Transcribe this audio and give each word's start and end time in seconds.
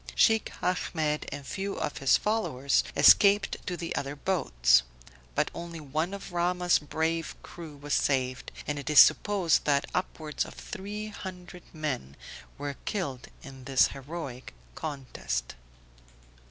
Sheikh 0.15 0.51
Ahmed 0.63 1.29
and 1.31 1.45
few 1.45 1.75
of 1.75 1.99
his 1.99 2.17
followers 2.17 2.83
escaped 2.95 3.57
to 3.67 3.77
the 3.77 3.95
other 3.95 4.15
boats; 4.15 4.81
but 5.35 5.51
only 5.53 5.79
one 5.79 6.15
of 6.15 6.31
Rahmah's 6.33 6.79
brave 6.79 7.35
crew 7.43 7.77
was 7.77 7.93
saved; 7.93 8.51
and 8.65 8.79
it 8.79 8.89
is 8.89 8.97
supposed 8.99 9.65
that 9.65 9.85
upwards 9.93 10.43
of 10.43 10.55
three 10.55 11.09
hundred 11.09 11.61
men 11.71 12.15
were 12.57 12.77
killed 12.85 13.27
in 13.43 13.65
this 13.65 13.89
heroic 13.89 14.55
contest. 14.73 15.53